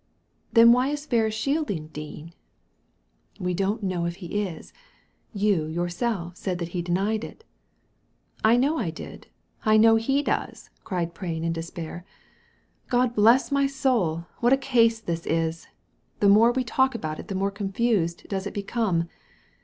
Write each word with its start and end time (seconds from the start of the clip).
"Then 0.53 0.71
why 0.71 0.87
is 0.87 1.05
Ferris 1.05 1.35
shielding 1.35 1.89
Dean?"" 1.89 2.33
We 3.39 3.53
don't 3.53 3.83
know 3.83 4.05
if 4.05 4.15
he 4.15 4.41
is; 4.41 4.73
you, 5.31 5.65
yourself, 5.67 6.35
said 6.37 6.57
that 6.57 6.69
he 6.69 6.81
denied 6.81 7.23
it" 7.23 7.43
*' 7.95 8.43
I 8.53 8.57
know 8.57 8.79
I 8.79 8.89
did; 8.89 9.27
I 9.63 9.77
know 9.77 9.97
he 9.97 10.23
does!" 10.23 10.71
cried 10.85 11.13
Frain, 11.13 11.43
in 11.43 11.53
despair." 11.53 12.03
God 12.97 13.13
bless 13.13 13.51
my 13.51 13.67
soul, 13.67 14.25
what 14.39 14.51
a 14.53 14.57
case 14.57 14.99
this 14.99 15.27
is 15.27 15.67
I 15.67 15.67
The 16.21 16.29
more 16.29 16.51
we 16.51 16.63
talk 16.63 16.95
about 16.95 17.19
it 17.19 17.27
the 17.27 17.35
more 17.35 17.51
confused 17.51 18.27
does 18.27 18.47
it 18.47 18.55
become. 18.55 19.07